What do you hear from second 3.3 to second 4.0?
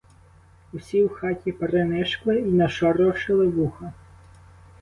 вуха.